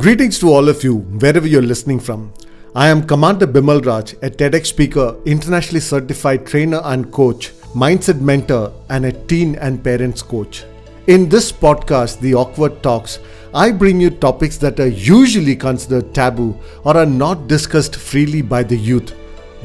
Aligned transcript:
Greetings 0.00 0.38
to 0.38 0.48
all 0.48 0.70
of 0.70 0.82
you, 0.82 0.94
wherever 1.20 1.46
you're 1.46 1.60
listening 1.60 2.00
from. 2.00 2.32
I 2.74 2.88
am 2.88 3.06
Commander 3.06 3.46
Bimal 3.46 3.84
Raj, 3.84 4.14
a 4.22 4.30
TEDx 4.30 4.68
speaker, 4.68 5.14
internationally 5.26 5.80
certified 5.80 6.46
trainer 6.46 6.80
and 6.84 7.12
coach, 7.12 7.52
mindset 7.74 8.18
mentor, 8.18 8.72
and 8.88 9.04
a 9.04 9.12
teen 9.12 9.56
and 9.56 9.84
parents 9.84 10.22
coach. 10.22 10.64
In 11.06 11.28
this 11.28 11.52
podcast, 11.52 12.18
The 12.20 12.34
Awkward 12.34 12.82
Talks, 12.82 13.18
I 13.52 13.72
bring 13.72 14.00
you 14.00 14.08
topics 14.08 14.56
that 14.56 14.80
are 14.80 14.86
usually 14.86 15.54
considered 15.54 16.14
taboo 16.14 16.58
or 16.84 16.96
are 16.96 17.04
not 17.04 17.46
discussed 17.46 17.96
freely 17.96 18.40
by 18.40 18.62
the 18.62 18.78
youth, 18.78 19.14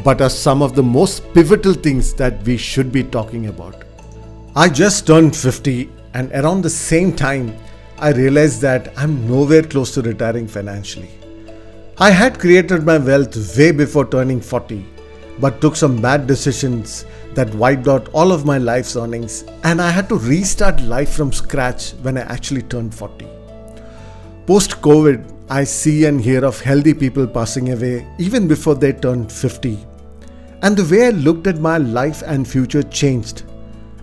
but 0.03 0.19
are 0.19 0.29
some 0.29 0.61
of 0.61 0.75
the 0.75 0.83
most 0.83 1.33
pivotal 1.33 1.73
things 1.73 2.13
that 2.15 2.43
we 2.43 2.57
should 2.57 2.91
be 2.91 3.03
talking 3.03 3.47
about. 3.47 3.85
I 4.53 4.67
just 4.67 5.07
turned 5.07 5.33
50, 5.33 5.89
and 6.13 6.29
around 6.33 6.61
the 6.61 6.69
same 6.69 7.15
time, 7.15 7.55
I 7.97 8.11
realized 8.11 8.59
that 8.61 8.91
I'm 8.97 9.25
nowhere 9.25 9.63
close 9.63 9.93
to 9.93 10.01
retiring 10.01 10.47
financially. 10.47 11.09
I 11.97 12.09
had 12.09 12.39
created 12.39 12.85
my 12.85 12.97
wealth 12.97 13.57
way 13.57 13.71
before 13.71 14.05
turning 14.05 14.41
40, 14.41 14.85
but 15.39 15.61
took 15.61 15.77
some 15.77 16.01
bad 16.01 16.27
decisions 16.27 17.05
that 17.35 17.55
wiped 17.55 17.87
out 17.87 18.09
all 18.09 18.33
of 18.33 18.45
my 18.45 18.57
life's 18.57 18.97
earnings, 18.97 19.45
and 19.63 19.81
I 19.81 19.91
had 19.91 20.09
to 20.09 20.17
restart 20.17 20.81
life 20.81 21.13
from 21.13 21.31
scratch 21.31 21.91
when 22.01 22.17
I 22.17 22.23
actually 22.23 22.63
turned 22.63 22.93
40. 22.93 23.25
Post 24.45 24.81
COVID, 24.81 25.31
I 25.49 25.63
see 25.63 26.03
and 26.03 26.19
hear 26.19 26.43
of 26.43 26.59
healthy 26.59 26.93
people 26.93 27.25
passing 27.25 27.71
away 27.71 28.05
even 28.17 28.45
before 28.45 28.75
they 28.75 28.91
turned 28.91 29.31
50. 29.31 29.79
And 30.63 30.75
the 30.75 30.83
way 30.93 31.07
I 31.07 31.11
looked 31.11 31.47
at 31.47 31.59
my 31.59 31.77
life 31.77 32.23
and 32.23 32.45
future 32.45 32.83
changed 32.83 33.43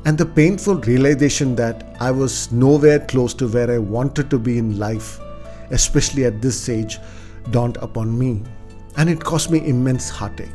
and 0.04 0.18
the 0.18 0.26
painful 0.26 0.76
realization 0.76 1.54
that 1.56 1.96
I 2.00 2.10
was 2.10 2.50
nowhere 2.50 3.00
close 3.00 3.34
to 3.34 3.48
where 3.48 3.70
I 3.70 3.78
wanted 3.78 4.30
to 4.30 4.38
be 4.38 4.58
in 4.58 4.78
life, 4.78 5.20
especially 5.70 6.24
at 6.24 6.42
this 6.42 6.68
age, 6.68 6.98
dawned 7.50 7.76
upon 7.78 8.18
me, 8.18 8.42
and 8.96 9.08
it 9.08 9.22
caused 9.22 9.50
me 9.50 9.66
immense 9.66 10.10
heartache. 10.10 10.48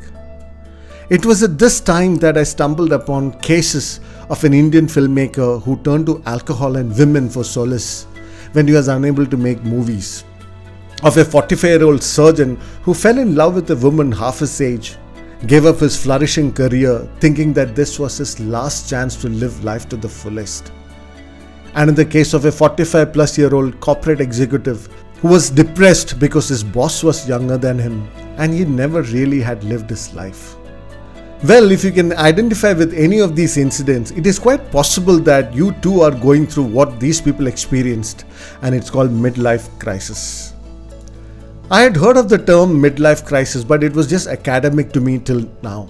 It 1.09 1.25
was 1.25 1.41
at 1.43 1.57
this 1.57 1.79
time 1.79 2.17
that 2.17 2.37
I 2.37 2.43
stumbled 2.43 2.91
upon 2.91 3.39
cases 3.39 4.01
of 4.29 4.43
an 4.43 4.53
Indian 4.53 4.87
filmmaker 4.87 5.63
who 5.63 5.77
turned 5.77 6.07
to 6.07 6.21
alcohol 6.25 6.75
and 6.75 6.97
women 6.97 7.29
for 7.29 7.45
solace 7.45 8.03
when 8.51 8.67
he 8.67 8.73
was 8.73 8.89
unable 8.89 9.25
to 9.25 9.37
make 9.37 9.63
movies, 9.63 10.25
of 11.03 11.15
a 11.15 11.23
45 11.23 11.63
year 11.63 11.83
old 11.83 12.03
surgeon 12.03 12.57
who 12.81 12.93
fell 12.93 13.17
in 13.17 13.35
love 13.35 13.55
with 13.55 13.71
a 13.71 13.75
woman 13.77 14.11
half 14.11 14.39
his 14.39 14.59
age 14.59 14.97
gave 15.45 15.65
up 15.65 15.79
his 15.79 16.01
flourishing 16.01 16.51
career 16.51 17.07
thinking 17.19 17.53
that 17.53 17.75
this 17.75 17.99
was 17.99 18.17
his 18.17 18.39
last 18.39 18.89
chance 18.89 19.15
to 19.17 19.29
live 19.29 19.63
life 19.63 19.87
to 19.89 19.95
the 19.95 20.09
fullest. 20.09 20.71
And 21.75 21.89
in 21.89 21.95
the 21.95 22.05
case 22.05 22.33
of 22.33 22.45
a 22.45 22.51
45 22.51 23.13
plus 23.13 23.37
year 23.37 23.53
old 23.53 23.79
corporate 23.79 24.19
executive 24.19 24.87
who 25.21 25.27
was 25.27 25.51
depressed 25.51 26.19
because 26.19 26.49
his 26.49 26.63
boss 26.63 27.03
was 27.03 27.29
younger 27.29 27.57
than 27.57 27.77
him 27.77 28.07
and 28.37 28.53
he 28.53 28.65
never 28.65 29.03
really 29.03 29.41
had 29.41 29.63
lived 29.63 29.89
his 29.89 30.13
life. 30.15 30.55
Well, 31.43 31.71
if 31.71 31.83
you 31.83 31.91
can 31.91 32.13
identify 32.13 32.73
with 32.73 32.95
any 32.95 33.19
of 33.19 33.35
these 33.35 33.57
incidents, 33.57 34.09
it 34.09 34.25
is 34.25 34.39
quite 34.39 34.71
possible 34.71 35.19
that 35.19 35.53
you 35.53 35.71
too 35.83 36.01
are 36.01 36.09
going 36.09 36.47
through 36.47 36.63
what 36.63 36.99
these 36.99 37.21
people 37.21 37.45
experienced, 37.45 38.25
and 38.63 38.73
it's 38.73 38.89
called 38.89 39.11
midlife 39.11 39.69
crisis. 39.79 40.55
I 41.69 41.81
had 41.81 41.97
heard 41.97 42.15
of 42.15 42.29
the 42.29 42.37
term 42.37 42.81
midlife 42.81 43.25
crisis, 43.25 43.65
but 43.65 43.83
it 43.83 43.91
was 43.91 44.07
just 44.07 44.27
academic 44.27 44.93
to 44.93 45.01
me 45.01 45.19
till 45.19 45.51
now. 45.61 45.89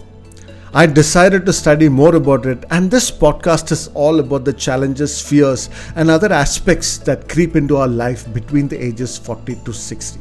I 0.73 0.87
decided 0.87 1.45
to 1.45 1.53
study 1.53 1.87
more 1.87 2.15
about 2.15 2.47
it, 2.47 2.65
and 2.71 2.89
this 2.89 3.11
podcast 3.11 3.71
is 3.71 3.87
all 3.89 4.19
about 4.19 4.43
the 4.43 4.53
challenges, 4.53 5.21
fears, 5.21 5.69
and 5.95 6.09
other 6.09 6.33
aspects 6.33 6.97
that 6.99 7.29
creep 7.29 7.55
into 7.55 7.77
our 7.77 7.87
life 7.87 8.31
between 8.33 8.67
the 8.67 8.83
ages 8.83 9.19
40 9.19 9.53
to 9.65 9.71
60. 9.71 10.19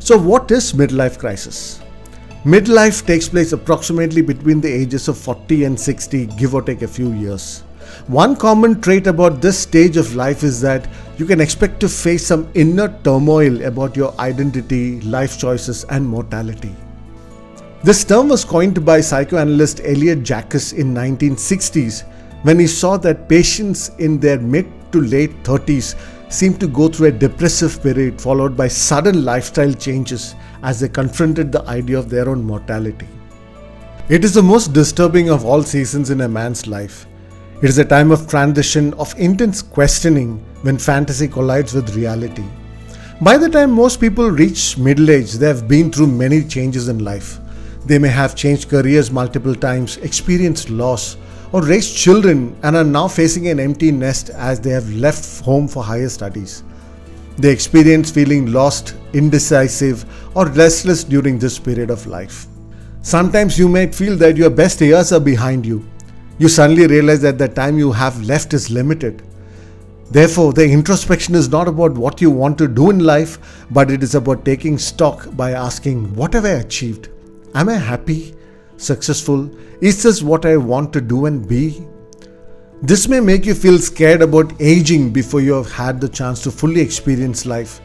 So, 0.00 0.18
what 0.18 0.50
is 0.50 0.72
midlife 0.72 1.20
crisis? 1.20 1.80
Midlife 2.44 3.06
takes 3.06 3.28
place 3.28 3.52
approximately 3.52 4.22
between 4.22 4.60
the 4.60 4.72
ages 4.72 5.06
of 5.06 5.16
40 5.18 5.64
and 5.66 5.78
60, 5.78 6.26
give 6.36 6.52
or 6.56 6.62
take 6.62 6.82
a 6.82 6.88
few 6.88 7.12
years. 7.12 7.62
One 8.06 8.36
common 8.36 8.80
trait 8.80 9.06
about 9.06 9.42
this 9.42 9.58
stage 9.58 9.96
of 9.96 10.14
life 10.14 10.42
is 10.42 10.60
that 10.60 10.88
you 11.18 11.26
can 11.26 11.40
expect 11.40 11.80
to 11.80 11.88
face 11.88 12.26
some 12.26 12.48
inner 12.54 12.88
turmoil 13.02 13.64
about 13.64 13.96
your 13.96 14.14
identity, 14.20 15.00
life 15.00 15.38
choices, 15.38 15.84
and 15.84 16.06
mortality. 16.06 16.74
This 17.82 18.04
term 18.04 18.28
was 18.28 18.44
coined 18.44 18.84
by 18.84 19.00
psychoanalyst 19.00 19.80
Elliott 19.84 20.22
Jaques 20.22 20.72
in 20.72 20.94
1960s 20.94 22.04
when 22.42 22.58
he 22.58 22.66
saw 22.66 22.96
that 22.98 23.28
patients 23.28 23.90
in 23.98 24.20
their 24.20 24.38
mid 24.38 24.68
to 24.92 25.00
late 25.00 25.42
30s 25.42 25.96
seem 26.30 26.56
to 26.58 26.68
go 26.68 26.88
through 26.88 27.08
a 27.08 27.12
depressive 27.12 27.82
period 27.82 28.20
followed 28.20 28.56
by 28.56 28.68
sudden 28.68 29.24
lifestyle 29.24 29.72
changes 29.72 30.34
as 30.62 30.78
they 30.78 30.88
confronted 30.88 31.50
the 31.50 31.64
idea 31.66 31.98
of 31.98 32.08
their 32.08 32.28
own 32.28 32.44
mortality. 32.44 33.08
It 34.08 34.24
is 34.24 34.34
the 34.34 34.42
most 34.42 34.72
disturbing 34.72 35.30
of 35.30 35.44
all 35.44 35.62
seasons 35.62 36.10
in 36.10 36.20
a 36.20 36.28
man's 36.28 36.66
life 36.66 37.07
it 37.60 37.68
is 37.68 37.78
a 37.78 37.84
time 37.84 38.12
of 38.12 38.28
transition, 38.28 38.94
of 38.94 39.12
intense 39.18 39.62
questioning 39.62 40.38
when 40.62 40.78
fantasy 40.78 41.26
collides 41.26 41.74
with 41.74 41.96
reality. 41.96 42.44
By 43.20 43.36
the 43.36 43.48
time 43.48 43.72
most 43.72 44.00
people 44.00 44.30
reach 44.30 44.78
middle 44.78 45.10
age, 45.10 45.32
they 45.32 45.48
have 45.48 45.66
been 45.66 45.90
through 45.90 46.06
many 46.06 46.44
changes 46.44 46.88
in 46.88 47.00
life. 47.00 47.40
They 47.84 47.98
may 47.98 48.10
have 48.10 48.36
changed 48.36 48.68
careers 48.68 49.10
multiple 49.10 49.56
times, 49.56 49.96
experienced 49.96 50.70
loss, 50.70 51.16
or 51.50 51.62
raised 51.64 51.96
children 51.96 52.56
and 52.62 52.76
are 52.76 52.84
now 52.84 53.08
facing 53.08 53.48
an 53.48 53.58
empty 53.58 53.90
nest 53.90 54.30
as 54.30 54.60
they 54.60 54.70
have 54.70 54.88
left 54.92 55.40
home 55.40 55.66
for 55.66 55.82
higher 55.82 56.08
studies. 56.08 56.62
They 57.38 57.50
experience 57.50 58.08
feeling 58.08 58.52
lost, 58.52 58.94
indecisive, 59.14 60.04
or 60.36 60.46
restless 60.46 61.02
during 61.02 61.40
this 61.40 61.58
period 61.58 61.90
of 61.90 62.06
life. 62.06 62.46
Sometimes 63.02 63.58
you 63.58 63.68
may 63.68 63.90
feel 63.90 64.16
that 64.18 64.36
your 64.36 64.50
best 64.50 64.80
years 64.80 65.10
are 65.12 65.20
behind 65.20 65.66
you, 65.66 65.84
you 66.38 66.48
suddenly 66.48 66.86
realize 66.86 67.20
that 67.22 67.38
the 67.38 67.48
time 67.48 67.78
you 67.78 67.92
have 67.92 68.22
left 68.22 68.54
is 68.54 68.70
limited. 68.70 69.22
Therefore, 70.10 70.52
the 70.52 70.64
introspection 70.64 71.34
is 71.34 71.50
not 71.50 71.68
about 71.68 71.92
what 71.92 72.20
you 72.20 72.30
want 72.30 72.56
to 72.58 72.68
do 72.68 72.90
in 72.90 73.00
life, 73.00 73.66
but 73.70 73.90
it 73.90 74.02
is 74.02 74.14
about 74.14 74.44
taking 74.44 74.78
stock 74.78 75.36
by 75.36 75.52
asking, 75.52 76.14
What 76.14 76.32
have 76.32 76.46
I 76.46 76.60
achieved? 76.60 77.08
Am 77.54 77.68
I 77.68 77.74
happy? 77.74 78.34
Successful? 78.78 79.50
Is 79.82 80.02
this 80.02 80.22
what 80.22 80.46
I 80.46 80.56
want 80.56 80.92
to 80.94 81.00
do 81.00 81.26
and 81.26 81.46
be? 81.46 81.82
This 82.80 83.08
may 83.08 83.18
make 83.18 83.44
you 83.44 83.54
feel 83.54 83.78
scared 83.78 84.22
about 84.22 84.52
aging 84.60 85.10
before 85.10 85.40
you 85.40 85.52
have 85.54 85.70
had 85.70 86.00
the 86.00 86.08
chance 86.08 86.42
to 86.44 86.50
fully 86.52 86.80
experience 86.80 87.44
life, 87.44 87.80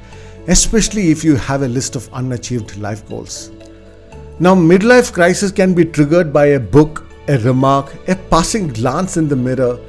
especially 0.48 1.10
if 1.10 1.24
you 1.24 1.36
have 1.36 1.64
a 1.64 1.68
list 1.68 1.96
of 1.96 2.08
unachieved 2.14 2.78
life 2.78 3.08
goals. 3.10 3.52
Now, 4.40 4.54
midlife 4.54 5.12
crisis 5.12 5.52
can 5.52 5.74
be 5.74 5.84
triggered 5.84 6.32
by 6.32 6.46
a 6.46 6.60
book, 6.60 7.04
a 7.28 7.38
remark, 7.40 7.94
a 8.08 8.16
passing 8.16 8.68
glance 8.68 9.18
in 9.18 9.28
the 9.28 9.36
mirror, 9.36 9.80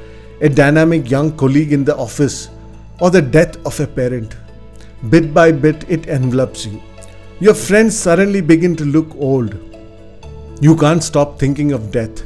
a 0.40 0.48
dynamic 0.48 1.10
young 1.10 1.36
colleague 1.36 1.72
in 1.72 1.84
the 1.84 1.96
office, 1.96 2.48
or 3.00 3.10
the 3.10 3.22
death 3.22 3.56
of 3.66 3.78
a 3.80 3.86
parent. 3.86 4.36
Bit 5.10 5.34
by 5.34 5.52
bit, 5.52 5.84
it 5.88 6.06
envelops 6.06 6.64
you. 6.66 6.80
Your 7.40 7.54
friends 7.54 7.98
suddenly 7.98 8.40
begin 8.40 8.76
to 8.76 8.84
look 8.84 9.14
old. 9.16 9.58
You 10.60 10.76
can't 10.76 11.02
stop 11.02 11.38
thinking 11.38 11.72
of 11.72 11.90
death. 11.90 12.22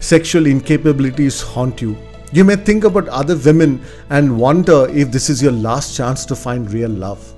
Sexual 0.00 0.44
incapabilities 0.44 1.42
haunt 1.42 1.80
you. 1.80 1.96
You 2.32 2.44
may 2.44 2.56
think 2.56 2.84
about 2.84 3.08
other 3.08 3.36
women 3.36 3.82
and 4.10 4.38
wonder 4.38 4.88
if 4.90 5.10
this 5.10 5.30
is 5.30 5.42
your 5.42 5.52
last 5.52 5.96
chance 5.96 6.24
to 6.26 6.36
find 6.36 6.72
real 6.72 6.90
love. 6.90 7.34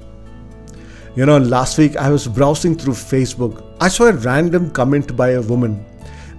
You 1.15 1.27
know, 1.27 1.39
last 1.39 1.77
week 1.77 1.97
I 1.97 2.09
was 2.09 2.27
browsing 2.27 2.77
through 2.77 2.95
Facebook. 2.95 3.63
I 3.81 3.89
saw 3.89 4.07
a 4.07 4.13
random 4.13 4.71
comment 4.71 5.15
by 5.15 5.31
a 5.31 5.43
woman 5.43 5.85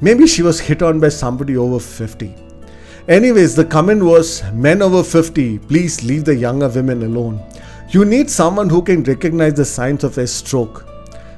Maybe 0.03 0.27
she 0.27 0.43
was 0.43 0.59
hit 0.59 0.81
on 0.81 0.99
by 0.99 1.07
somebody 1.07 1.55
over 1.55 1.79
50. 1.79 2.35
Anyways, 3.07 3.55
the 3.55 3.63
comment 3.63 4.03
was 4.03 4.43
Men 4.51 4.81
over 4.81 5.01
50, 5.01 5.59
please 5.59 6.03
leave 6.03 6.25
the 6.25 6.35
younger 6.35 6.67
women 6.67 7.03
alone. 7.03 7.41
You 7.87 8.03
need 8.03 8.29
someone 8.29 8.67
who 8.67 8.81
can 8.81 9.03
recognize 9.03 9.53
the 9.53 9.63
signs 9.63 10.03
of 10.03 10.17
a 10.17 10.27
stroke. 10.27 10.85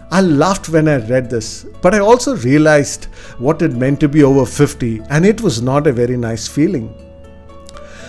I 0.10 0.22
laughed 0.22 0.70
when 0.70 0.88
I 0.88 0.96
read 0.96 1.30
this, 1.30 1.68
but 1.84 1.94
I 1.94 2.00
also 2.00 2.38
realized 2.38 3.06
what 3.38 3.62
it 3.62 3.74
meant 3.74 4.00
to 4.00 4.10
be 4.10 4.24
over 4.24 4.48
50, 4.48 5.02
and 5.12 5.28
it 5.28 5.42
was 5.42 5.62
not 5.62 5.86
a 5.86 5.94
very 5.94 6.18
nice 6.18 6.48
feeling. 6.48 6.92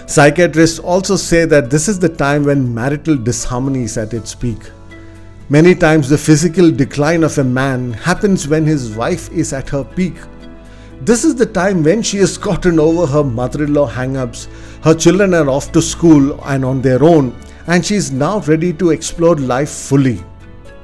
Psychiatrists 0.07 0.79
also 0.79 1.17
say 1.17 1.45
that 1.45 1.69
this 1.69 1.87
is 1.87 1.99
the 1.99 2.09
time 2.09 2.45
when 2.45 2.73
marital 2.73 3.19
disharmony 3.19 3.83
is 3.83 3.99
at 3.99 4.15
its 4.15 4.35
peak. 4.35 4.71
Many 5.51 5.75
times, 5.75 6.09
the 6.09 6.17
physical 6.17 6.71
decline 6.71 7.25
of 7.25 7.37
a 7.37 7.45
man 7.45 7.93
happens 7.93 8.49
when 8.49 8.65
his 8.65 8.97
wife 8.97 9.31
is 9.31 9.53
at 9.53 9.69
her 9.69 9.85
peak 9.85 10.15
this 11.03 11.25
is 11.25 11.35
the 11.35 11.47
time 11.47 11.83
when 11.83 12.03
she 12.03 12.19
has 12.19 12.39
gotten 12.39 12.81
over 12.81 13.07
her 13.07 13.23
mother 13.23 13.65
in 13.65 13.75
law 13.75 13.87
hang 13.87 14.17
ups, 14.17 14.49
her 14.83 14.95
children 14.95 15.35
are 15.35 15.49
off 15.49 15.71
to 15.73 15.83
school 15.83 16.41
and 16.45 16.65
on 16.65 16.81
their 16.81 17.03
own, 17.05 17.35
and 17.67 17.85
she 17.85 17.95
is 17.95 18.11
now 18.11 18.41
ready 18.41 18.73
to 18.73 18.91
explore 18.91 19.37
life 19.37 19.71
fully. 19.71 20.23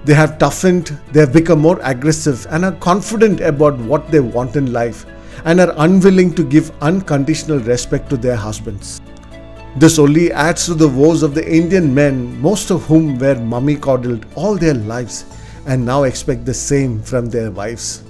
They 0.05 0.15
have 0.15 0.39
toughened, 0.39 0.99
they 1.13 1.21
have 1.21 1.33
become 1.33 1.61
more 1.61 1.81
aggressive, 1.83 2.47
and 2.51 2.65
are 2.65 2.73
confident 2.73 3.41
about 3.41 3.79
what 3.79 4.11
they 4.11 4.21
want 4.21 4.57
in 4.57 4.73
life, 4.73 5.07
and 5.45 5.61
are 5.61 5.75
unwilling 5.77 6.35
to 6.35 6.45
give 6.45 6.73
unconditional 6.83 7.61
respect 7.61 8.11
to 8.11 8.17
their 8.17 8.37
husbands. 8.37 9.01
This 9.77 9.99
only 9.99 10.31
adds 10.33 10.67
to 10.67 10.75
the 10.75 10.89
woes 10.89 11.23
of 11.23 11.35
the 11.35 11.51
Indian 11.51 11.95
men, 11.95 12.39
most 12.41 12.71
of 12.71 12.85
whom 12.85 13.19
were 13.19 13.37
mummy 13.37 13.77
coddled 13.77 14.27
all 14.35 14.57
their 14.57 14.75
lives 14.75 15.25
and 15.65 15.87
now 15.87 16.03
expect 16.03 16.45
the 16.45 16.53
same 16.53 17.01
from 17.03 17.27
their 17.27 17.51
wives. 17.51 18.03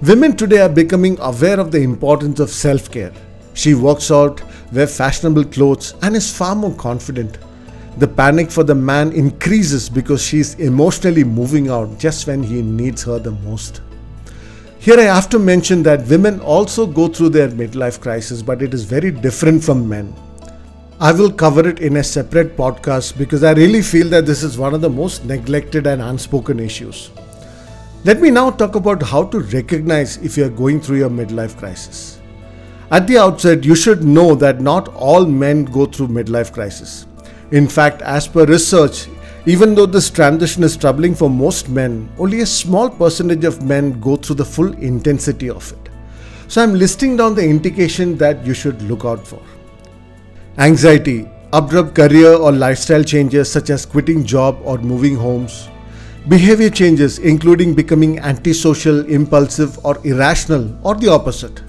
Women 0.00 0.36
today 0.36 0.60
are 0.60 0.68
becoming 0.68 1.18
aware 1.18 1.58
of 1.58 1.72
the 1.72 1.82
importance 1.82 2.38
of 2.38 2.50
self 2.50 2.88
care. 2.88 3.12
She 3.54 3.74
works 3.74 4.12
out, 4.12 4.40
wears 4.72 4.96
fashionable 4.96 5.46
clothes, 5.46 5.94
and 6.02 6.14
is 6.14 6.32
far 6.32 6.54
more 6.54 6.74
confident. 6.74 7.38
The 7.96 8.06
panic 8.06 8.52
for 8.52 8.62
the 8.62 8.76
man 8.76 9.10
increases 9.10 9.90
because 9.90 10.22
she 10.22 10.38
is 10.38 10.54
emotionally 10.60 11.24
moving 11.24 11.68
out 11.68 11.98
just 11.98 12.28
when 12.28 12.44
he 12.44 12.62
needs 12.62 13.02
her 13.02 13.18
the 13.18 13.32
most. 13.32 13.80
Here 14.78 15.00
I 15.00 15.12
have 15.12 15.28
to 15.30 15.38
mention 15.40 15.82
that 15.82 16.06
women 16.06 16.38
also 16.42 16.86
go 16.86 17.08
through 17.08 17.30
their 17.30 17.48
midlife 17.48 18.00
crisis, 18.00 18.40
but 18.40 18.62
it 18.62 18.72
is 18.72 18.84
very 18.84 19.10
different 19.10 19.64
from 19.64 19.88
men. 19.88 20.14
I 21.00 21.10
will 21.10 21.32
cover 21.32 21.68
it 21.68 21.80
in 21.80 21.96
a 21.96 22.04
separate 22.04 22.56
podcast 22.56 23.18
because 23.18 23.42
I 23.42 23.50
really 23.52 23.82
feel 23.82 24.08
that 24.10 24.26
this 24.26 24.44
is 24.44 24.56
one 24.56 24.74
of 24.74 24.80
the 24.80 24.90
most 24.90 25.24
neglected 25.24 25.88
and 25.88 26.00
unspoken 26.00 26.60
issues. 26.60 27.10
Let 28.04 28.20
me 28.20 28.30
now 28.30 28.50
talk 28.50 28.76
about 28.76 29.02
how 29.02 29.24
to 29.24 29.40
recognize 29.40 30.18
if 30.18 30.36
you 30.36 30.44
are 30.44 30.50
going 30.50 30.80
through 30.80 30.98
your 30.98 31.10
midlife 31.10 31.56
crisis. 31.58 32.20
At 32.92 33.08
the 33.08 33.18
outset, 33.18 33.64
you 33.64 33.74
should 33.74 34.04
know 34.04 34.36
that 34.36 34.60
not 34.60 34.86
all 34.94 35.26
men 35.26 35.64
go 35.64 35.84
through 35.84 36.08
midlife 36.08 36.52
crisis. 36.52 37.06
In 37.50 37.66
fact, 37.66 38.00
as 38.02 38.28
per 38.28 38.44
research, 38.44 39.08
even 39.46 39.74
though 39.74 39.84
this 39.84 40.10
transition 40.10 40.62
is 40.62 40.76
troubling 40.76 41.12
for 41.12 41.28
most 41.28 41.68
men, 41.68 42.08
only 42.18 42.42
a 42.42 42.46
small 42.46 42.88
percentage 42.88 43.44
of 43.44 43.62
men 43.64 43.98
go 43.98 44.14
through 44.14 44.36
the 44.36 44.44
full 44.44 44.72
intensity 44.74 45.50
of 45.50 45.72
it. 45.72 45.90
So 46.46 46.62
I'm 46.62 46.74
listing 46.74 47.16
down 47.16 47.34
the 47.34 47.44
indication 47.44 48.16
that 48.18 48.46
you 48.46 48.54
should 48.54 48.80
look 48.82 49.04
out 49.04 49.26
for. 49.26 49.42
Anxiety, 50.58 51.28
abrupt 51.52 51.96
career 51.96 52.32
or 52.32 52.52
lifestyle 52.52 53.02
changes 53.02 53.50
such 53.50 53.70
as 53.70 53.84
quitting 53.84 54.24
job 54.24 54.56
or 54.62 54.78
moving 54.78 55.16
homes. 55.16 55.68
Behavior 56.28 56.68
changes 56.68 57.18
including 57.20 57.72
becoming 57.74 58.18
antisocial, 58.18 59.06
impulsive 59.06 59.82
or 59.82 59.98
irrational 60.04 60.78
or 60.86 60.94
the 60.94 61.08
opposite. 61.08 61.62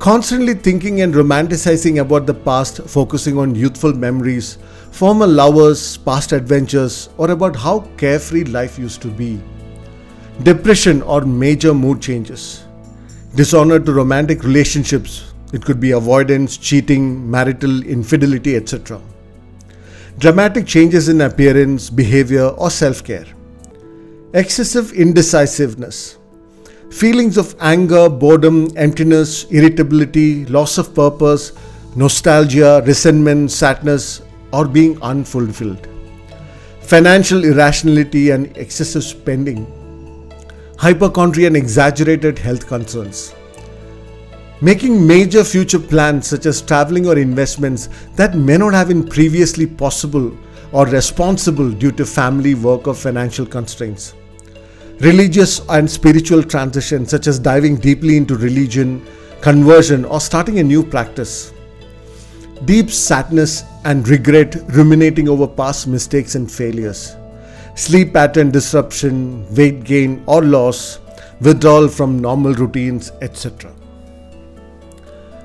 Constantly 0.00 0.54
thinking 0.54 1.02
and 1.02 1.14
romanticizing 1.14 2.00
about 2.00 2.26
the 2.26 2.34
past, 2.34 2.80
focusing 2.88 3.38
on 3.38 3.54
youthful 3.54 3.92
memories, 3.92 4.58
former 4.90 5.26
lovers, 5.26 5.98
past 5.98 6.32
adventures, 6.32 7.10
or 7.16 7.30
about 7.30 7.54
how 7.54 7.80
carefree 7.96 8.42
life 8.42 8.76
used 8.76 9.02
to 9.02 9.08
be. 9.08 9.40
Depression 10.42 11.00
or 11.02 11.20
major 11.20 11.72
mood 11.72 12.02
changes. 12.02 12.64
Dishonor 13.36 13.78
to 13.78 13.92
romantic 13.92 14.42
relationships. 14.42 15.32
It 15.52 15.64
could 15.64 15.78
be 15.78 15.92
avoidance, 15.92 16.56
cheating, 16.56 17.30
marital 17.30 17.84
infidelity, 17.84 18.56
etc. 18.56 19.00
Dramatic 20.18 20.66
changes 20.66 21.08
in 21.08 21.20
appearance, 21.20 21.88
behavior, 21.88 22.46
or 22.46 22.68
self 22.68 23.04
care. 23.04 23.26
Excessive 24.32 24.92
indecisiveness 24.92 26.16
Feelings 26.92 27.36
of 27.36 27.56
anger, 27.58 28.08
boredom, 28.08 28.68
emptiness, 28.76 29.42
irritability, 29.50 30.46
loss 30.46 30.78
of 30.78 30.94
purpose, 30.94 31.52
nostalgia, 31.96 32.80
resentment, 32.86 33.50
sadness, 33.50 34.22
or 34.52 34.68
being 34.68 35.02
unfulfilled. 35.02 35.88
Financial 36.80 37.44
irrationality 37.44 38.30
and 38.30 38.56
excessive 38.56 39.02
spending. 39.02 39.66
Hypochondria 40.78 41.48
and 41.48 41.56
exaggerated 41.56 42.38
health 42.38 42.68
concerns. 42.68 43.34
Making 44.60 45.04
major 45.04 45.42
future 45.42 45.80
plans 45.80 46.28
such 46.28 46.46
as 46.46 46.62
traveling 46.62 47.08
or 47.08 47.18
investments 47.18 47.88
that 48.14 48.36
may 48.36 48.58
not 48.58 48.74
have 48.74 48.86
been 48.86 49.08
previously 49.08 49.66
possible 49.66 50.30
or 50.70 50.86
responsible 50.86 51.72
due 51.72 51.90
to 51.90 52.06
family, 52.06 52.54
work, 52.54 52.86
or 52.86 52.94
financial 52.94 53.44
constraints 53.44 54.14
religious 55.00 55.60
and 55.68 55.90
spiritual 55.90 56.42
transition, 56.42 57.06
such 57.06 57.26
as 57.26 57.38
diving 57.38 57.76
deeply 57.76 58.16
into 58.16 58.36
religion, 58.36 59.06
conversion, 59.40 60.04
or 60.04 60.20
starting 60.20 60.58
a 60.58 60.62
new 60.62 60.82
practice. 60.82 61.52
Deep 62.66 62.90
sadness 62.90 63.64
and 63.84 64.06
regret 64.08 64.56
ruminating 64.68 65.28
over 65.28 65.46
past 65.46 65.86
mistakes 65.86 66.34
and 66.34 66.50
failures. 66.50 67.16
Sleep 67.74 68.12
pattern 68.12 68.50
disruption, 68.50 69.46
weight 69.54 69.84
gain 69.84 70.22
or 70.26 70.42
loss, 70.42 70.98
withdrawal 71.40 71.88
from 71.88 72.18
normal 72.18 72.52
routines, 72.52 73.10
etc. 73.22 73.72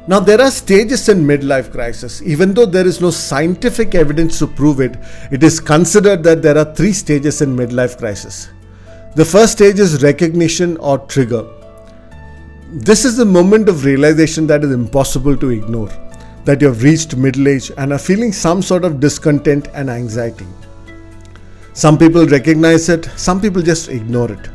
Now, 0.08 0.20
there 0.20 0.42
are 0.42 0.52
stages 0.52 1.08
in 1.10 1.26
midlife 1.26 1.72
crisis. 1.72 2.22
Even 2.22 2.54
though 2.54 2.66
there 2.66 2.86
is 2.86 3.02
no 3.02 3.10
scientific 3.10 3.96
evidence 3.96 4.38
to 4.40 4.48
prove 4.48 4.82
it, 4.82 4.98
it 5.32 5.42
is 5.42 5.60
considered 5.60 6.24
that 6.24 6.42
there 6.42 6.58
are 6.58 6.76
three 6.76 6.94
stages 6.94 7.42
in 7.42 7.56
midlife 7.56 7.98
crisis. 7.98 8.50
The 9.16 9.24
first 9.24 9.54
stage 9.54 9.80
is 9.80 10.04
recognition 10.04 10.76
or 10.76 10.98
trigger. 10.98 11.46
This 12.70 13.06
is 13.06 13.16
the 13.16 13.24
moment 13.24 13.70
of 13.70 13.86
realization 13.86 14.46
that 14.48 14.62
is 14.62 14.74
impossible 14.74 15.38
to 15.38 15.52
ignore, 15.52 15.88
that 16.44 16.60
you 16.60 16.68
have 16.68 16.84
reached 16.84 17.16
middle 17.16 17.48
age 17.48 17.72
and 17.78 17.94
are 17.94 17.98
feeling 17.98 18.34
some 18.34 18.62
sort 18.62 18.84
of 18.84 19.00
discontent 19.00 19.70
and 19.74 19.90
anxiety. 19.90 20.46
Some 21.72 21.98
people 21.98 22.28
recognize 22.28 22.90
it, 22.90 23.06
some 23.16 23.40
people 23.40 23.62
just 23.62 23.88
ignore 23.88 24.34
it. 24.34 24.50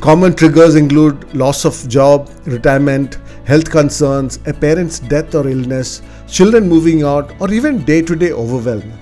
Common 0.00 0.36
triggers 0.36 0.76
include 0.76 1.34
loss 1.34 1.64
of 1.64 1.88
job, 1.88 2.30
retirement, 2.44 3.18
health 3.44 3.68
concerns, 3.68 4.38
a 4.46 4.54
parent's 4.54 5.00
death 5.00 5.34
or 5.34 5.48
illness, 5.48 6.00
children 6.28 6.68
moving 6.68 7.02
out, 7.02 7.34
or 7.40 7.52
even 7.52 7.84
day 7.84 8.02
to 8.02 8.14
day 8.14 8.30
overwhelm. 8.30 8.92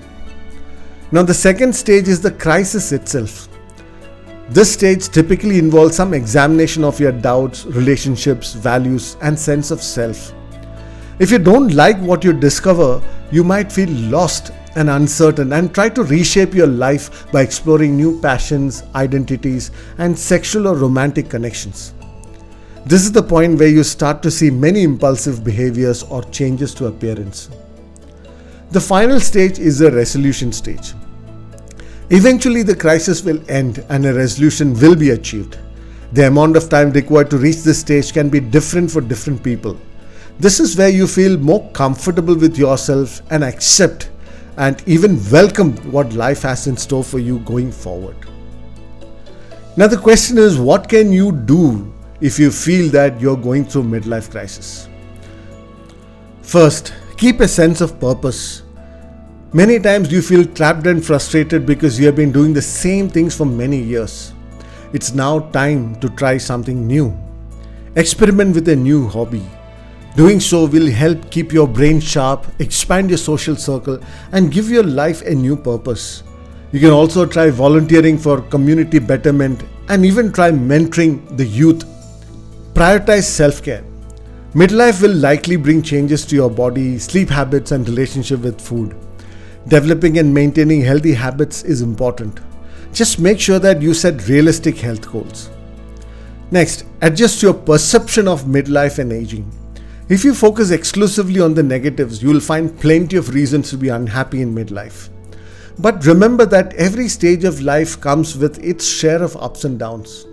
Now, 1.11 1.21
the 1.21 1.35
second 1.35 1.75
stage 1.75 2.07
is 2.07 2.21
the 2.21 2.31
crisis 2.31 2.91
itself. 2.91 3.49
This 4.49 4.71
stage 4.71 5.09
typically 5.09 5.57
involves 5.57 5.95
some 5.95 6.13
examination 6.13 6.83
of 6.83 6.99
your 6.99 7.11
doubts, 7.11 7.65
relationships, 7.65 8.53
values, 8.53 9.17
and 9.21 9.37
sense 9.37 9.71
of 9.71 9.81
self. 9.81 10.33
If 11.17 11.31
you 11.31 11.39
don't 11.39 11.73
like 11.73 11.97
what 11.97 12.23
you 12.23 12.31
discover, 12.31 13.01
you 13.31 13.43
might 13.43 13.71
feel 13.71 13.89
lost 13.89 14.51
and 14.75 14.89
uncertain 14.89 15.53
and 15.53 15.73
try 15.73 15.89
to 15.89 16.03
reshape 16.03 16.53
your 16.53 16.67
life 16.67 17.31
by 17.31 17.41
exploring 17.41 17.95
new 17.95 18.21
passions, 18.21 18.83
identities, 18.93 19.71
and 19.97 20.17
sexual 20.17 20.67
or 20.67 20.75
romantic 20.75 21.27
connections. 21.27 21.93
This 22.85 23.03
is 23.03 23.11
the 23.11 23.23
point 23.23 23.57
where 23.57 23.67
you 23.69 23.83
start 23.83 24.21
to 24.21 24.29
see 24.29 24.51
many 24.51 24.83
impulsive 24.83 25.43
behaviors 25.43 26.03
or 26.03 26.21
changes 26.25 26.75
to 26.75 26.85
appearance. 26.85 27.49
The 28.69 28.81
final 28.81 29.19
stage 29.19 29.57
is 29.57 29.79
the 29.79 29.91
resolution 29.91 30.51
stage. 30.51 30.93
Eventually, 32.11 32.61
the 32.61 32.75
crisis 32.75 33.23
will 33.23 33.41
end 33.49 33.83
and 33.89 34.05
a 34.05 34.13
resolution 34.13 34.73
will 34.79 34.95
be 34.95 35.09
achieved. 35.09 35.57
The 36.13 36.27
amount 36.27 36.55
of 36.55 36.69
time 36.69 36.91
required 36.91 37.31
to 37.31 37.37
reach 37.37 37.63
this 37.63 37.79
stage 37.79 38.13
can 38.13 38.29
be 38.29 38.39
different 38.39 38.91
for 38.91 39.01
different 39.01 39.43
people. 39.43 39.75
This 40.39 40.59
is 40.59 40.77
where 40.77 40.89
you 40.89 41.07
feel 41.07 41.37
more 41.37 41.67
comfortable 41.71 42.35
with 42.35 42.57
yourself 42.57 43.21
and 43.31 43.43
accept 43.43 44.11
and 44.57 44.81
even 44.87 45.19
welcome 45.31 45.75
what 45.91 46.13
life 46.13 46.43
has 46.43 46.67
in 46.67 46.77
store 46.77 47.03
for 47.03 47.19
you 47.19 47.39
going 47.39 47.71
forward. 47.71 48.15
Now, 49.75 49.87
the 49.87 49.97
question 49.97 50.37
is 50.37 50.57
what 50.57 50.87
can 50.87 51.11
you 51.11 51.31
do 51.31 51.91
if 52.21 52.37
you 52.37 52.51
feel 52.51 52.89
that 52.91 53.19
you're 53.19 53.35
going 53.35 53.65
through 53.65 53.83
midlife 53.83 54.29
crisis? 54.29 54.87
First, 56.43 56.93
keep 57.17 57.39
a 57.39 57.47
sense 57.47 57.81
of 57.81 57.99
purpose 57.99 58.61
Many 59.55 59.79
times 59.79 60.11
you 60.11 60.21
feel 60.21 60.43
trapped 60.43 60.85
and 60.85 61.01
frustrated 61.01 61.65
because 61.65 61.97
you 61.97 62.05
have 62.07 62.17
been 62.17 62.33
doing 62.33 62.51
the 62.51 62.61
same 62.61 63.07
things 63.07 63.37
for 63.37 63.45
many 63.45 63.77
years. 63.81 64.33
It's 64.91 65.13
now 65.13 65.49
time 65.51 65.95
to 66.01 66.09
try 66.09 66.37
something 66.37 66.85
new. 66.85 67.17
Experiment 67.95 68.53
with 68.53 68.67
a 68.67 68.75
new 68.75 69.07
hobby. 69.07 69.45
Doing 70.17 70.41
so 70.41 70.65
will 70.65 70.91
help 70.91 71.31
keep 71.31 71.53
your 71.53 71.69
brain 71.69 72.01
sharp, 72.01 72.45
expand 72.59 73.09
your 73.09 73.17
social 73.17 73.55
circle, 73.55 73.97
and 74.33 74.51
give 74.51 74.69
your 74.69 74.83
life 74.83 75.21
a 75.21 75.33
new 75.33 75.55
purpose. 75.55 76.23
You 76.73 76.81
can 76.81 76.91
also 76.91 77.25
try 77.25 77.49
volunteering 77.49 78.17
for 78.17 78.41
community 78.41 78.99
betterment 78.99 79.63
and 79.87 80.05
even 80.05 80.33
try 80.33 80.51
mentoring 80.51 81.37
the 81.37 81.45
youth. 81.45 81.85
Prioritize 82.73 83.23
self 83.23 83.63
care. 83.63 83.85
Midlife 84.53 85.01
will 85.01 85.15
likely 85.15 85.55
bring 85.55 85.81
changes 85.81 86.25
to 86.25 86.35
your 86.35 86.49
body, 86.49 86.99
sleep 86.99 87.29
habits, 87.29 87.71
and 87.71 87.87
relationship 87.87 88.41
with 88.41 88.59
food. 88.59 88.93
Developing 89.67 90.19
and 90.19 90.33
maintaining 90.33 90.81
healthy 90.81 91.13
habits 91.13 91.63
is 91.63 91.81
important. 91.81 92.39
Just 92.93 93.19
make 93.19 93.39
sure 93.39 93.59
that 93.59 93.81
you 93.81 93.93
set 93.93 94.27
realistic 94.27 94.77
health 94.77 95.11
goals. 95.11 95.49
Next, 96.51 96.85
adjust 97.01 97.41
your 97.41 97.53
perception 97.53 98.27
of 98.27 98.43
midlife 98.43 98.99
and 98.99 99.11
aging. 99.11 99.51
If 100.07 100.23
you 100.23 100.35
focus 100.35 100.69
exclusively 100.69 101.41
on 101.41 101.55
the 101.55 101.63
negatives, 101.63 102.21
you 102.21 102.29
will 102.29 102.39
find 102.39 102.79
plenty 102.79 103.17
of 103.17 103.33
reasons 103.33 103.71
to 103.71 103.77
be 103.77 103.89
unhappy 103.89 104.41
in 104.41 104.53
midlife. 104.53 105.09
But 105.79 106.05
remember 106.05 106.45
that 106.45 106.73
every 106.75 107.07
stage 107.07 107.43
of 107.43 107.61
life 107.61 107.99
comes 107.99 108.37
with 108.37 108.63
its 108.63 108.87
share 108.87 109.23
of 109.23 109.35
ups 109.37 109.65
and 109.65 109.79
downs. 109.79 110.27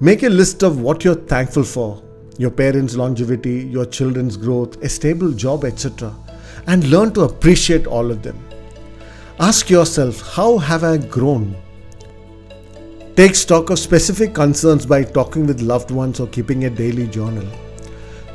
Make 0.00 0.22
a 0.22 0.28
list 0.28 0.62
of 0.62 0.80
what 0.80 1.04
you're 1.04 1.14
thankful 1.14 1.64
for 1.64 2.02
your 2.36 2.50
parents' 2.52 2.94
longevity, 2.94 3.64
your 3.64 3.84
children's 3.84 4.36
growth, 4.36 4.80
a 4.80 4.88
stable 4.88 5.32
job, 5.32 5.64
etc 5.64 6.14
and 6.68 6.84
learn 6.90 7.12
to 7.14 7.22
appreciate 7.22 7.86
all 7.86 8.10
of 8.10 8.22
them. 8.22 8.47
Ask 9.40 9.70
yourself, 9.70 10.20
how 10.34 10.58
have 10.58 10.82
I 10.82 10.96
grown? 10.96 11.54
Take 13.14 13.36
stock 13.36 13.70
of 13.70 13.78
specific 13.78 14.34
concerns 14.34 14.84
by 14.84 15.04
talking 15.04 15.46
with 15.46 15.60
loved 15.60 15.92
ones 15.92 16.18
or 16.18 16.26
keeping 16.26 16.64
a 16.64 16.70
daily 16.70 17.06
journal. 17.06 17.46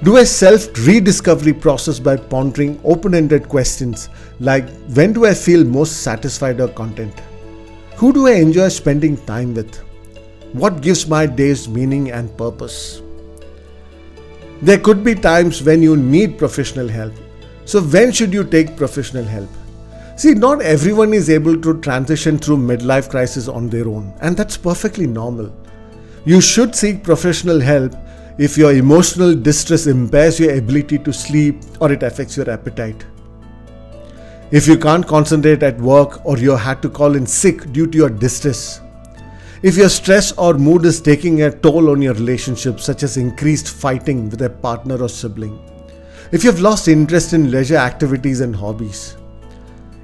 Do 0.04 0.16
a 0.16 0.26
self 0.26 0.66
rediscovery 0.88 1.52
process 1.52 2.00
by 2.00 2.16
pondering 2.16 2.80
open 2.86 3.16
ended 3.16 3.50
questions 3.50 4.08
like 4.40 4.70
when 4.96 5.12
do 5.12 5.26
I 5.26 5.34
feel 5.34 5.66
most 5.66 6.04
satisfied 6.04 6.62
or 6.62 6.70
content? 6.70 7.22
Who 7.98 8.14
do 8.14 8.28
I 8.28 8.36
enjoy 8.36 8.70
spending 8.70 9.18
time 9.26 9.54
with? 9.54 9.76
What 10.54 10.82
gives 10.82 11.06
my 11.06 11.26
days 11.26 11.68
meaning 11.68 12.12
and 12.12 12.38
purpose? 12.38 13.02
There 14.62 14.80
could 14.80 15.04
be 15.04 15.16
times 15.16 15.64
when 15.64 15.84
you 15.84 15.98
need 15.98 16.38
professional 16.38 16.88
help. 16.88 17.14
So, 17.66 17.82
when 17.82 18.14
should 18.14 18.32
you 18.34 18.46
take 18.46 18.78
professional 18.78 19.26
help? 19.26 19.50
See, 20.16 20.36
not 20.36 20.62
everyone 20.62 21.12
is 21.12 21.30
able 21.32 21.60
to 21.60 21.82
transition 21.82 22.38
through 22.38 22.58
midlife 22.58 23.10
crisis 23.10 23.48
on 23.48 23.68
their 23.68 23.88
own, 23.88 24.14
and 24.22 24.38
that's 24.38 24.56
perfectly 24.56 25.08
normal. 25.08 25.52
You 26.24 26.40
should 26.40 26.76
seek 26.76 27.04
professional 27.04 27.60
help 27.60 27.96
if 28.38 28.56
your 28.56 28.74
emotional 28.74 29.34
distress 29.36 29.88
impairs 29.88 30.40
your 30.40 30.56
ability 30.56 31.00
to 31.00 31.12
sleep 31.12 31.62
or 31.80 31.92
it 31.92 32.04
affects 32.04 32.38
your 32.38 32.50
appetite. 32.50 33.04
If 34.52 34.68
you 34.68 34.78
can't 34.78 35.08
concentrate 35.08 35.64
at 35.64 35.80
work 35.80 36.24
or 36.24 36.38
you 36.38 36.56
had 36.56 36.84
to 36.84 36.90
call 36.90 37.16
in 37.16 37.26
sick 37.26 37.72
due 37.72 37.88
to 37.88 37.98
your 37.98 38.10
distress. 38.10 38.82
If 39.64 39.78
your 39.78 39.90
stress 39.90 40.32
or 40.34 40.54
mood 40.54 40.86
is 40.86 41.02
taking 41.02 41.42
a 41.42 41.50
toll 41.50 41.90
on 41.90 42.04
your 42.04 42.14
relationship, 42.14 42.80
such 42.80 43.02
as 43.02 43.18
increased 43.18 43.68
fighting 43.68 44.30
with 44.30 44.44
a 44.44 44.50
partner 44.52 45.02
or 45.02 45.10
sibling. 45.10 45.60
If 46.32 46.44
you've 46.44 46.62
lost 46.62 46.88
interest 46.88 47.34
in 47.34 47.50
leisure 47.50 47.78
activities 47.78 48.42
and 48.42 48.56
hobbies. 48.56 49.18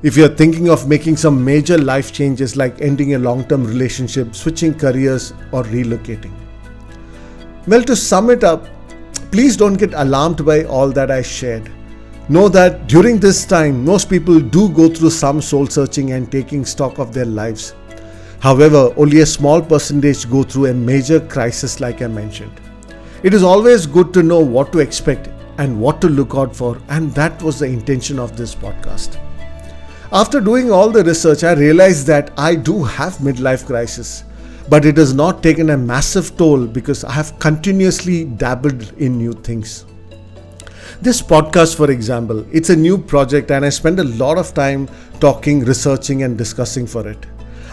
If 0.01 0.15
you're 0.15 0.29
thinking 0.29 0.69
of 0.69 0.87
making 0.87 1.17
some 1.17 1.43
major 1.43 1.77
life 1.77 2.13
changes 2.13 2.55
like 2.55 2.79
ending 2.79 3.15
a 3.15 3.19
long 3.19 3.43
term 3.43 3.65
relationship, 3.65 4.33
switching 4.33 4.73
careers, 4.73 5.33
or 5.51 5.63
relocating. 5.63 6.31
Well, 7.67 7.83
to 7.83 7.97
sum 7.97 8.29
it 8.29 8.45
up, 8.45 8.65
please 9.29 9.57
don't 9.57 9.73
get 9.73 9.93
alarmed 9.93 10.45
by 10.45 10.63
all 10.63 10.89
that 10.91 11.11
I 11.11 11.21
shared. 11.21 11.69
Know 12.29 12.47
that 12.47 12.87
during 12.87 13.19
this 13.19 13.45
time, 13.45 13.83
most 13.83 14.09
people 14.09 14.39
do 14.39 14.69
go 14.69 14.87
through 14.87 15.09
some 15.09 15.41
soul 15.41 15.67
searching 15.67 16.13
and 16.13 16.31
taking 16.31 16.63
stock 16.63 16.97
of 16.97 17.13
their 17.13 17.25
lives. 17.25 17.73
However, 18.39 18.93
only 18.95 19.19
a 19.19 19.25
small 19.25 19.61
percentage 19.61 20.29
go 20.29 20.43
through 20.43 20.67
a 20.67 20.73
major 20.73 21.19
crisis, 21.19 21.81
like 21.81 22.01
I 22.01 22.07
mentioned. 22.07 22.61
It 23.21 23.33
is 23.33 23.43
always 23.43 23.85
good 23.85 24.13
to 24.13 24.23
know 24.23 24.39
what 24.39 24.71
to 24.71 24.79
expect 24.79 25.27
and 25.57 25.77
what 25.81 25.99
to 25.99 26.07
look 26.07 26.35
out 26.35 26.55
for, 26.55 26.77
and 26.87 27.13
that 27.15 27.41
was 27.41 27.59
the 27.59 27.65
intention 27.65 28.17
of 28.17 28.37
this 28.37 28.55
podcast. 28.55 29.17
After 30.11 30.41
doing 30.41 30.71
all 30.71 30.89
the 30.89 31.03
research, 31.03 31.43
I 31.43 31.53
realized 31.53 32.07
that 32.07 32.31
I 32.37 32.55
do 32.55 32.83
have 32.83 33.17
midlife 33.17 33.65
crisis 33.65 34.23
but 34.69 34.85
it 34.85 34.97
has 34.97 35.13
not 35.13 35.41
taken 35.41 35.71
a 35.71 35.77
massive 35.77 36.37
toll 36.37 36.67
because 36.67 37.03
I 37.03 37.11
have 37.13 37.37
continuously 37.39 38.25
dabbled 38.25 38.93
in 38.99 39.17
new 39.17 39.33
things. 39.33 39.85
This 41.01 41.21
podcast, 41.21 41.75
for 41.75 41.89
example, 41.89 42.45
it's 42.51 42.69
a 42.69 42.75
new 42.75 42.97
project 42.97 43.49
and 43.49 43.65
I 43.65 43.69
spend 43.69 43.99
a 43.99 44.03
lot 44.03 44.37
of 44.37 44.53
time 44.53 44.87
talking, 45.19 45.61
researching, 45.61 46.23
and 46.23 46.37
discussing 46.37 46.85
for 46.85 47.07
it. 47.07 47.25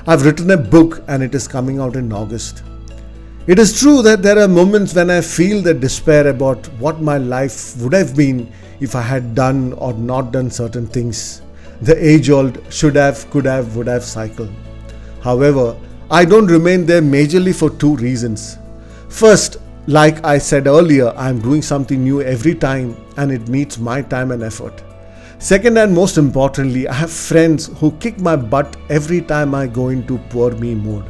I've 0.07 0.25
written 0.25 0.51
a 0.53 0.57
book 0.57 1.03
and 1.09 1.23
it 1.23 1.35
is 1.35 1.47
coming 1.47 1.81
out 1.81 1.97
in 1.97 2.13
August. 2.13 2.63
It 3.47 3.59
is 3.59 3.79
true 3.79 4.01
that 4.03 4.23
there 4.23 4.39
are 4.39 4.49
moments 4.49 4.95
when 4.95 5.11
I 5.11 5.21
feel 5.21 5.61
the 5.61 5.75
despair 5.75 6.29
about 6.29 6.67
what 6.79 7.03
my 7.03 7.19
life 7.19 7.77
would 7.79 7.93
have 7.93 8.17
been 8.17 8.51
if 8.81 8.95
I 8.95 9.03
had 9.03 9.35
done 9.35 9.75
or 9.75 9.93
not 9.93 10.33
done 10.33 10.51
certain 10.51 10.87
things. 10.87 11.43
The 11.83 11.97
age 11.97 12.31
old 12.31 12.61
should 12.73 12.97
have, 12.97 13.29
could 13.31 13.45
have, 13.45 13.77
would 13.77 13.87
have 13.87 14.05
cycle. 14.05 14.49
However, 15.23 15.77
I 16.11 16.25
don't 16.25 16.47
remain 16.47 16.87
there 16.87 17.03
majorly 17.03 17.55
for 17.55 17.71
two 17.71 17.97
reasons. 17.97 18.59
First, 19.09 19.59
like 19.87 20.25
I 20.25 20.39
said 20.39 20.67
earlier, 20.67 21.13
I 21.17 21.29
am 21.29 21.41
doing 21.41 21.63
something 21.63 22.03
new 22.03 22.23
every 22.23 22.55
time 22.55 22.97
and 23.17 23.31
it 23.31 23.49
needs 23.49 23.79
my 23.79 24.03
time 24.03 24.31
and 24.31 24.43
effort. 24.43 24.83
Second, 25.39 25.77
and 25.77 25.95
most 25.95 26.17
importantly, 26.17 26.89
I 26.89 26.95
have 26.95 27.11
friends 27.11 27.67
who 27.79 27.93
kick 27.93 28.19
my 28.19 28.37
butt 28.37 28.77
every 28.89 29.21
time 29.21 29.55
I 29.55 29.67
go 29.67 29.91
into 29.91 30.19
poor 30.31 30.53
me 30.53 30.75
mode. 30.75 31.05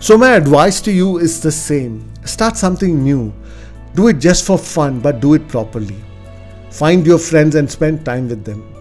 So, 0.00 0.18
my 0.18 0.34
advice 0.34 0.80
to 0.82 0.92
you 0.92 1.18
is 1.18 1.40
the 1.40 1.52
same 1.52 2.12
start 2.24 2.56
something 2.56 3.02
new. 3.02 3.32
Do 3.94 4.08
it 4.08 4.18
just 4.18 4.44
for 4.44 4.58
fun, 4.58 5.00
but 5.00 5.20
do 5.20 5.34
it 5.34 5.46
properly. 5.48 5.96
Find 6.70 7.06
your 7.06 7.18
friends 7.18 7.54
and 7.54 7.70
spend 7.70 8.04
time 8.04 8.28
with 8.28 8.44
them. 8.44 8.75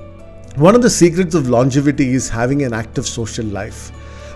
One 0.57 0.73
of 0.73 0.81
the 0.81 0.89
secrets 0.89 1.35
of 1.35 1.49
longevity 1.49 2.13
is 2.13 2.29
having 2.29 2.63
an 2.63 2.71
active 2.71 3.05
social 3.05 3.45
life. 3.45 3.89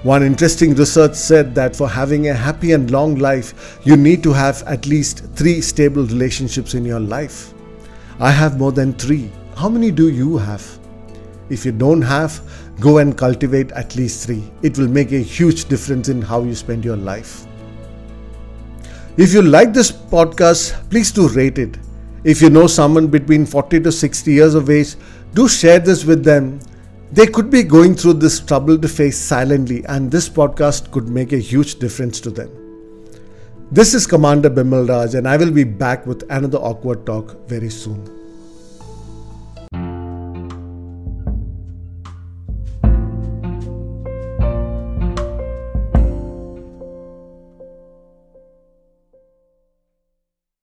One 0.04 0.22
interesting 0.22 0.76
research 0.76 1.16
said 1.16 1.56
that 1.56 1.78
for 1.78 1.88
having 1.88 2.28
a 2.28 2.34
happy 2.34 2.74
and 2.74 2.92
long 2.92 3.16
life, 3.16 3.80
you 3.86 3.96
need 3.96 4.22
to 4.24 4.34
have 4.34 4.62
at 4.64 4.86
least 4.86 5.24
three 5.36 5.62
stable 5.62 6.04
relationships 6.04 6.74
in 6.74 6.84
your 6.84 7.00
life. 7.00 7.54
I 8.20 8.32
have 8.32 8.60
more 8.60 8.74
than 8.74 8.92
three. 8.96 9.32
How 9.56 9.70
many 9.70 9.92
do 9.92 10.10
you 10.10 10.38
have? 10.38 10.80
If 11.50 11.66
you 11.66 11.72
don't 11.72 12.02
have, 12.02 12.42
go 12.82 12.98
and 12.98 13.18
cultivate 13.18 13.72
at 13.72 13.96
least 13.96 14.26
three. 14.26 14.44
It 14.62 14.78
will 14.78 14.90
make 14.90 15.14
a 15.14 15.20
huge 15.20 15.70
difference 15.70 16.10
in 16.10 16.22
how 16.22 16.44
you 16.44 16.54
spend 16.54 16.84
your 16.84 16.98
life. 16.98 17.46
If 19.16 19.32
you 19.32 19.42
like 19.42 19.74
this 19.74 19.90
podcast, 19.90 20.90
please 20.90 21.14
do 21.14 21.30
rate 21.30 21.60
it. 21.60 21.78
If 22.26 22.42
you 22.42 22.50
know 22.50 22.68
someone 22.68 23.08
between 23.08 23.46
40 23.46 23.80
to 23.80 23.92
60 23.94 24.34
years 24.34 24.54
of 24.54 24.70
age, 24.70 24.96
do 25.34 25.48
share 25.48 25.80
this 25.80 26.06
with 26.06 26.24
them 26.24 26.60
they 27.12 27.26
could 27.26 27.50
be 27.50 27.64
going 27.64 27.96
through 27.96 28.14
this 28.14 28.40
troubled 28.40 28.88
phase 28.90 29.18
silently, 29.18 29.84
and 29.86 30.12
this 30.12 30.30
podcast 30.30 30.92
could 30.92 31.10
make 31.10 31.34
a 31.34 31.38
huge 31.38 31.80
difference 31.80 32.20
to 32.22 32.30
them. 32.30 32.52
This 33.72 33.96
is 33.96 34.06
Commander 34.06 34.50
Bimal 34.52 34.88
Raj, 34.88 35.16
and 35.16 35.28
I 35.28 35.36
will 35.38 35.52
be 35.52 35.64
back 35.64 36.06
with 36.06 36.24
another 36.30 36.60
awkward 36.60 37.08
talk 37.08 37.48
very 37.48 37.72
soon. 37.72 38.19